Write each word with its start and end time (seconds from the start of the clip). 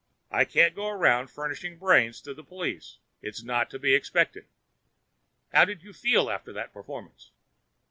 I 0.31 0.45
can't 0.45 0.73
go 0.73 0.87
around 0.87 1.29
furnishing 1.29 1.77
brains 1.77 2.21
to 2.21 2.33
the 2.33 2.43
police; 2.43 2.97
it 3.21 3.35
is 3.35 3.43
not 3.43 3.69
to 3.69 3.77
be 3.77 3.93
expected.' 3.93 4.47
'How 5.53 5.63
did 5.63 5.83
you 5.83 5.93
feel 5.93 6.27
after 6.27 6.51
that 6.53 6.73
performance?' 6.73 7.29